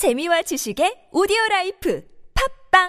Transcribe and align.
재미와 0.00 0.40
지식의 0.40 1.12
오디오 1.12 1.36
라이프 1.50 2.00
팟빵 2.72 2.88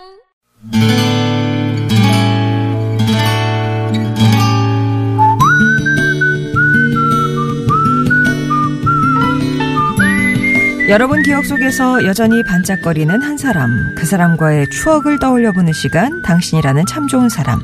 여러분 10.87 11.21
기억 11.23 11.45
속에서 11.45 12.05
여전히 12.05 12.43
반짝거리는 12.45 13.21
한 13.21 13.37
사람, 13.37 13.93
그 13.97 14.05
사람과의 14.05 14.69
추억을 14.69 15.19
떠올려 15.19 15.51
보는 15.51 15.73
시간, 15.73 16.21
당신이라는 16.21 16.86
참 16.86 17.07
좋은 17.07 17.28
사람. 17.28 17.59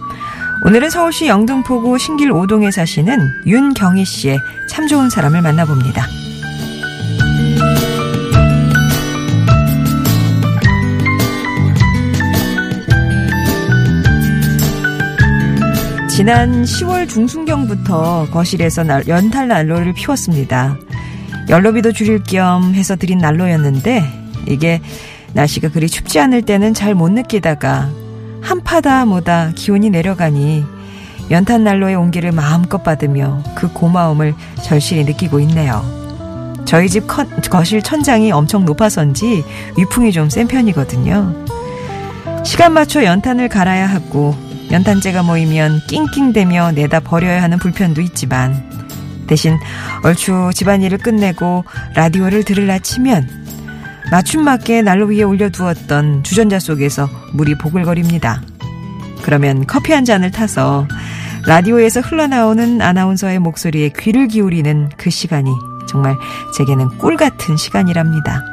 오늘은 0.65 0.89
서울시 0.89 1.27
영등포구 1.27 1.97
신길 1.97 2.31
5동에 2.31 2.69
사시는 2.69 3.45
윤경희 3.45 4.03
씨의 4.03 4.39
참 4.67 4.89
좋은 4.89 5.09
사람을 5.09 5.41
만나봅니다. 5.41 6.26
지난 16.17 16.63
10월 16.63 17.07
중순경부터 17.07 18.29
거실에서 18.31 18.81
날- 18.81 19.07
연탄 19.07 19.49
난로를 19.49 19.93
피웠습니다. 19.93 20.75
연로비도 21.47 21.91
줄일 21.91 22.23
겸 22.23 22.73
해서 22.73 22.95
드린 22.95 23.19
난로였는데 23.19 24.03
이게 24.47 24.81
날씨가 25.33 25.69
그리 25.69 25.87
춥지 25.87 26.19
않을 26.19 26.41
때는 26.41 26.73
잘 26.73 26.95
못 26.95 27.11
느끼다가 27.11 27.91
한파다 28.41 29.05
뭐다 29.05 29.51
기온이 29.55 29.91
내려가니 29.91 30.65
연탄 31.29 31.63
난로의 31.63 31.93
온기를 31.95 32.31
마음껏 32.31 32.81
받으며 32.81 33.43
그 33.53 33.71
고마움을 33.71 34.33
절실히 34.63 35.03
느끼고 35.03 35.39
있네요. 35.41 35.85
저희 36.65 36.89
집 36.89 37.05
컨- 37.05 37.29
거실 37.51 37.83
천장이 37.83 38.31
엄청 38.31 38.65
높아서인지 38.65 39.43
위풍이 39.77 40.11
좀 40.11 40.29
센 40.29 40.47
편이거든요. 40.47 41.45
시간 42.43 42.73
맞춰 42.73 43.03
연탄을 43.03 43.49
갈아야 43.49 43.85
하고 43.85 44.35
연탄재가 44.71 45.23
모이면 45.23 45.81
낑낑대며 45.87 46.73
내다 46.73 46.99
버려야 46.99 47.41
하는 47.41 47.57
불편도 47.57 48.01
있지만 48.01 48.69
대신 49.27 49.57
얼추 50.03 50.51
집안일을 50.53 50.97
끝내고 50.97 51.63
라디오를 51.95 52.43
들으라 52.43 52.79
치면 52.79 53.27
맞춤 54.11 54.43
맞게 54.43 54.81
난로 54.81 55.07
위에 55.07 55.23
올려두었던 55.23 56.23
주전자 56.23 56.59
속에서 56.59 57.09
물이 57.33 57.57
보글거립니다. 57.57 58.41
그러면 59.21 59.65
커피 59.67 59.91
한 59.91 60.05
잔을 60.05 60.31
타서 60.31 60.87
라디오에서 61.45 62.01
흘러나오는 62.01 62.81
아나운서의 62.81 63.39
목소리에 63.39 63.91
귀를 63.97 64.27
기울이는 64.27 64.89
그 64.97 65.09
시간이 65.09 65.51
정말 65.87 66.15
제게는 66.55 66.97
꿀 66.97 67.17
같은 67.17 67.57
시간이랍니다. 67.57 68.43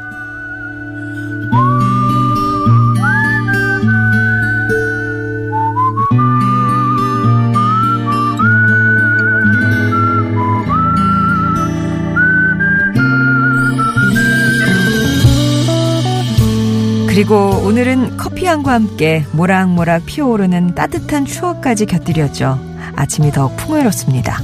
그리고 17.15 17.61
오늘은 17.63 18.17
커피향과 18.17 18.73
함께 18.73 19.25
모락모락 19.31 20.05
피어오르는 20.05 20.75
따뜻한 20.75 21.23
추억까지 21.23 21.85
곁들였죠. 21.85 22.59
아침이 22.97 23.31
더욱 23.31 23.55
풍요롭습니다. 23.55 24.41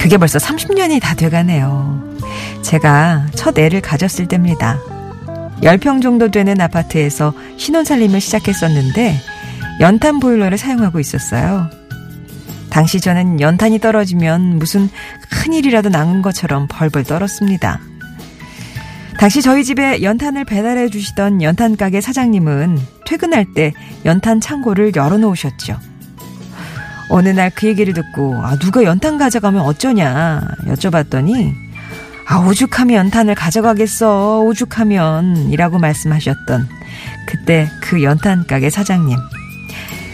그게 0.00 0.16
벌써 0.16 0.40
30년이 0.40 1.00
다 1.00 1.14
돼가네요. 1.14 2.18
제가 2.62 3.28
첫 3.36 3.56
애를 3.56 3.80
가졌을 3.82 4.26
때입니다. 4.26 4.80
10평 5.62 6.02
정도 6.02 6.28
되는 6.28 6.60
아파트에서 6.60 7.32
신혼살림을 7.56 8.20
시작했었는데 8.20 9.16
연탄 9.78 10.18
보일러를 10.18 10.58
사용하고 10.58 10.98
있었어요. 10.98 11.70
당시 12.68 13.00
저는 13.00 13.40
연탄이 13.40 13.78
떨어지면 13.78 14.58
무슨 14.58 14.90
큰일이라도 15.30 15.88
난 15.88 16.20
것처럼 16.20 16.66
벌벌 16.68 17.04
떨었습니다. 17.04 17.78
당시 19.24 19.40
저희 19.40 19.64
집에 19.64 20.02
연탄을 20.02 20.44
배달해 20.44 20.90
주시던 20.90 21.40
연탄 21.40 21.78
가게 21.78 22.02
사장님은 22.02 22.78
퇴근할 23.06 23.46
때 23.54 23.72
연탄 24.04 24.38
창고를 24.38 24.94
열어놓으셨죠. 24.94 25.80
어느 27.08 27.30
날 27.30 27.50
그 27.54 27.66
얘기를 27.66 27.94
듣고 27.94 28.36
아, 28.44 28.58
누가 28.58 28.84
연탄 28.84 29.16
가져가면 29.16 29.62
어쩌냐 29.62 30.42
여쭤봤더니 30.66 31.54
아 32.26 32.40
오죽하면 32.40 32.96
연탄을 32.96 33.34
가져가겠어 33.34 34.40
오죽하면 34.40 35.48
이라고 35.50 35.78
말씀하셨던 35.78 36.68
그때 37.26 37.70
그 37.80 38.02
연탄 38.02 38.46
가게 38.46 38.68
사장님 38.68 39.16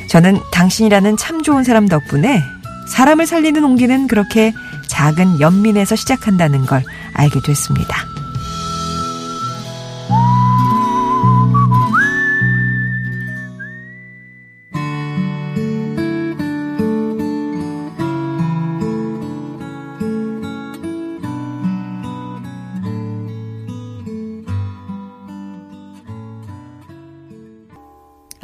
저는 0.09 0.39
당신이라는 0.53 1.17
참 1.17 1.43
좋은 1.43 1.65
사람 1.65 1.89
덕분에 1.89 2.45
사람을 2.87 3.27
살리는 3.27 3.65
온기는 3.65 4.07
그렇게 4.07 4.53
작은 4.87 5.41
연민에서 5.41 5.97
시작한다는 5.97 6.65
걸 6.65 6.85
알게 7.15 7.41
됐습니다. 7.45 8.20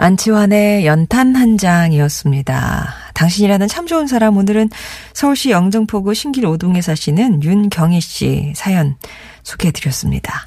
안치환의 0.07 0.87
연탄 0.87 1.35
한 1.35 1.59
장이었습니다. 1.59 2.95
당신이라는 3.15 3.67
참 3.67 3.89
좋은 3.89 4.07
사람 4.07 4.37
오늘은 4.37 4.71
서울시 5.13 5.51
영등포구 5.51 6.15
신길 6.15 6.45
5동에 6.45 6.81
사시는 6.81 7.43
윤경희 7.43 8.01
씨 8.01 8.53
사연 8.55 8.95
소개해드렸습니다. 9.43 10.47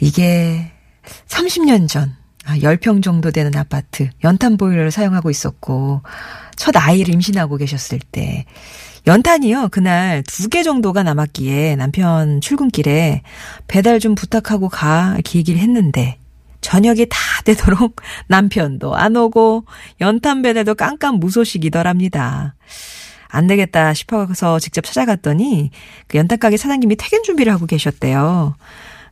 이게 0.00 0.72
30년 1.28 1.88
전 1.88 2.16
아, 2.44 2.56
10평 2.56 3.00
정도 3.04 3.30
되는 3.30 3.54
아파트 3.54 4.10
연탄 4.24 4.56
보일러를 4.56 4.90
사용하고 4.90 5.30
있었고 5.30 6.02
첫 6.56 6.76
아이를 6.76 7.14
임신하고 7.14 7.56
계셨을 7.56 8.00
때 8.10 8.44
연탄이요 9.06 9.68
그날 9.70 10.24
두 10.24 10.48
개 10.48 10.64
정도가 10.64 11.04
남았기에 11.04 11.76
남편 11.76 12.40
출근길에 12.40 13.22
배달 13.68 14.00
좀 14.00 14.16
부탁하고 14.16 14.68
가 14.68 15.12
이렇게 15.14 15.38
얘기를 15.38 15.60
했는데 15.60 16.18
저녁이 16.62 17.06
다 17.10 17.18
되도록 17.44 17.96
남편도 18.28 18.94
안 18.94 19.16
오고 19.16 19.66
연탄 20.00 20.40
배달도 20.42 20.74
깜깜 20.74 21.16
무소식이더랍니다. 21.16 22.54
안 23.28 23.46
되겠다 23.46 23.94
싶어서 23.94 24.58
직접 24.58 24.82
찾아갔더니 24.84 25.70
그 26.06 26.18
연탄 26.18 26.38
가게 26.38 26.56
사장님이 26.56 26.96
퇴근 26.96 27.22
준비를 27.22 27.52
하고 27.52 27.66
계셨대요. 27.66 28.54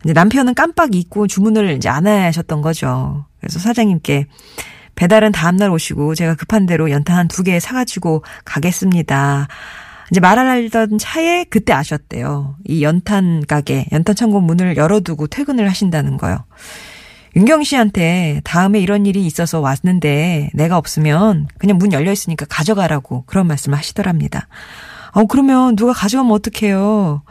이제 0.04 0.12
남편은 0.14 0.54
깜빡 0.54 0.94
잊고 0.94 1.26
주문을 1.26 1.70
이제 1.76 1.88
안 1.88 2.06
하셨던 2.06 2.62
거죠. 2.62 3.26
그래서 3.40 3.58
사장님께 3.58 4.26
배달은 4.94 5.32
다음날 5.32 5.70
오시고 5.70 6.14
제가 6.14 6.34
급한 6.34 6.66
대로 6.66 6.90
연탄 6.90 7.16
한 7.16 7.28
두 7.28 7.42
개 7.42 7.58
사가지고 7.60 8.22
가겠습니다. 8.44 9.48
이제 10.10 10.20
말하던 10.20 10.98
차에 10.98 11.44
그때 11.44 11.72
아셨대요. 11.72 12.56
이 12.66 12.82
연탄 12.82 13.44
가게, 13.46 13.86
연탄 13.92 14.14
창고 14.16 14.40
문을 14.40 14.76
열어두고 14.76 15.28
퇴근을 15.28 15.68
하신다는 15.68 16.16
거요. 16.18 16.44
윤경 17.36 17.62
씨한테 17.62 18.40
다음에 18.44 18.80
이런 18.80 19.06
일이 19.06 19.24
있어서 19.24 19.60
왔는데 19.60 20.50
내가 20.52 20.76
없으면 20.76 21.46
그냥 21.58 21.78
문 21.78 21.92
열려 21.92 22.10
있으니까 22.10 22.46
가져가라고 22.48 23.24
그런 23.26 23.46
말씀을 23.46 23.78
하시더랍니다. 23.78 24.48
어, 25.12 25.24
그러면 25.26 25.76
누가 25.76 25.92
가져가면 25.92 26.32
어떡해요? 26.32 27.22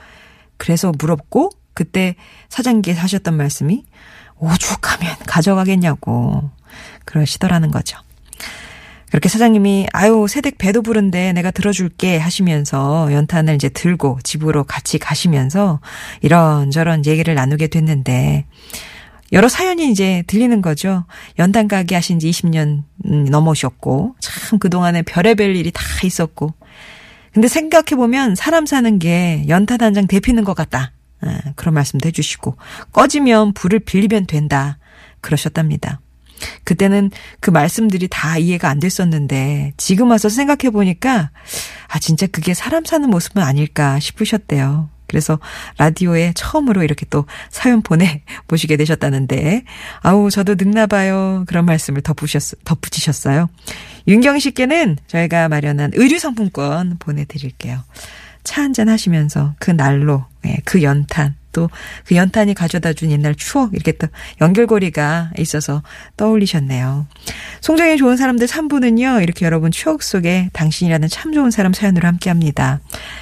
그래서 0.57 0.91
물었고 0.97 1.51
그때 1.73 2.15
사장님께서 2.49 3.01
하셨던 3.01 3.35
말씀이 3.35 3.83
오죽하면 4.37 5.15
가져가겠냐고 5.25 6.49
그러시더라는 7.05 7.71
거죠. 7.71 7.97
그렇게 9.09 9.27
사장님이 9.27 9.87
아유 9.91 10.27
새댁 10.29 10.57
배도 10.57 10.81
부른데 10.83 11.33
내가 11.33 11.51
들어줄게 11.51 12.19
하시면서 12.19 13.11
연탄을 13.11 13.55
이제 13.55 13.67
들고 13.67 14.19
집으로 14.23 14.65
같이 14.65 14.99
가시면서 14.99 15.79
이런저런 16.21 17.05
얘기를 17.05 17.33
나누게 17.33 17.67
됐는데 17.67 18.45
여러 19.31 19.47
사연이 19.47 19.91
이제 19.91 20.23
들리는 20.27 20.61
거죠. 20.61 21.05
연탄 21.37 21.67
가게 21.67 21.95
하신 21.95 22.19
지 22.19 22.29
20년 22.29 22.83
넘으셨고 23.29 24.15
참 24.19 24.59
그동안에 24.59 25.03
별의별 25.03 25.55
일이 25.55 25.71
다 25.71 25.83
있었고 26.03 26.53
근데 27.33 27.47
생각해 27.47 27.95
보면 27.95 28.35
사람 28.35 28.65
사는 28.65 28.97
게 28.99 29.45
연탄 29.47 29.81
한 29.81 29.93
장 29.93 30.07
데피는 30.07 30.43
것 30.43 30.55
같다. 30.55 30.93
아, 31.21 31.39
그런 31.55 31.73
말씀도 31.75 32.07
해주시고 32.07 32.57
꺼지면 32.91 33.53
불을 33.53 33.79
빌리면 33.79 34.25
된다. 34.25 34.77
그러셨답니다. 35.21 35.99
그때는 36.63 37.11
그 37.41 37.49
말씀들이 37.51 38.07
다 38.09 38.37
이해가 38.37 38.69
안 38.69 38.79
됐었는데 38.79 39.73
지금 39.77 40.09
와서 40.09 40.29
생각해 40.29 40.69
보니까 40.71 41.31
아 41.87 41.99
진짜 41.99 42.25
그게 42.27 42.53
사람 42.53 42.85
사는 42.85 43.07
모습은 43.09 43.43
아닐까 43.43 43.99
싶으셨대요. 43.99 44.89
그래서 45.09 45.39
라디오에 45.77 46.31
처음으로 46.35 46.83
이렇게 46.83 47.05
또 47.09 47.25
사연 47.49 47.81
보내 47.81 48.21
보시게 48.47 48.77
되셨다는데, 48.77 49.63
아우, 50.01 50.29
저도 50.31 50.55
늙나 50.55 50.87
봐요. 50.87 51.43
그런 51.47 51.65
말씀을 51.65 52.01
덧붙이셨, 52.01 52.59
덧붙이셨어요. 52.63 53.49
윤경 54.07 54.39
씨께는 54.39 54.97
저희가 55.07 55.49
마련한 55.49 55.91
의류 55.95 56.19
상품권 56.19 56.97
보내드릴게요. 56.99 57.83
차 58.49 58.63
한잔 58.63 58.89
하시면서 58.89 59.53
그 59.59 59.69
날로, 59.69 60.25
예, 60.43 60.57
그 60.65 60.81
연탄, 60.81 61.35
또 61.51 61.69
그 62.05 62.15
연탄이 62.15 62.55
가져다 62.55 62.93
준 62.93 63.11
옛날 63.11 63.35
추억, 63.35 63.75
이렇게 63.75 63.91
또 63.91 64.07
연결고리가 64.41 65.31
있어서 65.37 65.83
떠올리셨네요. 66.17 67.05
송정의 67.61 67.97
좋은 67.97 68.17
사람들 68.17 68.47
3부는요, 68.47 69.21
이렇게 69.21 69.45
여러분 69.45 69.69
추억 69.69 70.01
속에 70.01 70.49
당신이라는 70.53 71.07
참 71.09 71.31
좋은 71.31 71.51
사람 71.51 71.73
사연으로 71.73 72.07
함께 72.07 72.31
합니다. 72.31 72.79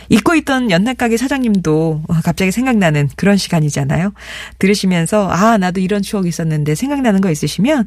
잊고 0.08 0.34
있던 0.36 0.72
연탄가게 0.72 1.18
사장님도 1.18 2.04
갑자기 2.24 2.52
생각나는 2.54 3.10
그런 3.18 3.36
시간이잖아요. 3.36 4.14
들으시면서, 4.60 5.30
아, 5.30 5.58
나도 5.58 5.82
이런 5.82 6.02
추억이 6.02 6.30
있었는데 6.30 6.76
생각나는 6.76 7.20
거 7.20 7.30
있으시면, 7.30 7.86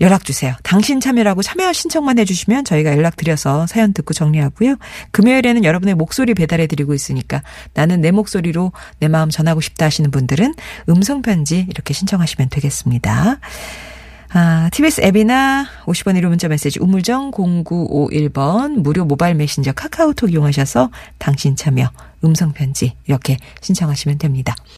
연락 0.00 0.24
주세요. 0.24 0.54
당신 0.62 1.00
참여라고 1.00 1.42
참여 1.42 1.72
신청만 1.72 2.18
해주시면 2.18 2.64
저희가 2.64 2.92
연락 2.92 3.16
드려서 3.16 3.66
사연 3.66 3.92
듣고 3.92 4.14
정리하고요. 4.14 4.76
금요일에는 5.10 5.64
여러분의 5.64 5.94
목소리 5.94 6.34
배달해 6.34 6.66
드리고 6.66 6.94
있으니까 6.94 7.42
나는 7.74 8.00
내 8.00 8.10
목소리로 8.10 8.72
내 8.98 9.08
마음 9.08 9.28
전하고 9.30 9.60
싶다 9.60 9.86
하시는 9.86 10.10
분들은 10.10 10.54
음성 10.88 11.22
편지 11.22 11.66
이렇게 11.68 11.92
신청하시면 11.92 12.48
되겠습니다. 12.48 13.38
아, 14.32 14.68
TBS 14.72 15.00
앱이나 15.02 15.66
50원 15.86 16.16
1호 16.20 16.28
문자 16.28 16.46
메시지 16.46 16.78
우물정 16.80 17.32
0951번 17.32 18.80
무료 18.80 19.04
모바일 19.04 19.34
메신저 19.34 19.72
카카오톡 19.72 20.32
이용하셔서 20.32 20.90
당신 21.18 21.56
참여 21.56 21.90
음성 22.24 22.52
편지 22.52 22.94
이렇게 23.06 23.38
신청하시면 23.60 24.18
됩니다. 24.18 24.54